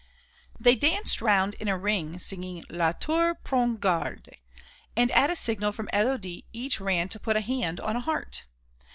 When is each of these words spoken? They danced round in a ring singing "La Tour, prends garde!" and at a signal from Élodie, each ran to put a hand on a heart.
They 0.59 0.75
danced 0.75 1.21
round 1.21 1.53
in 1.59 1.67
a 1.67 1.77
ring 1.77 2.17
singing 2.17 2.65
"La 2.71 2.91
Tour, 2.93 3.35
prends 3.35 3.77
garde!" 3.79 4.35
and 4.97 5.11
at 5.11 5.29
a 5.29 5.35
signal 5.35 5.71
from 5.71 5.89
Élodie, 5.93 6.43
each 6.51 6.79
ran 6.81 7.07
to 7.09 7.19
put 7.19 7.35
a 7.37 7.41
hand 7.41 7.79
on 7.79 7.95
a 7.95 7.99
heart. 7.99 8.45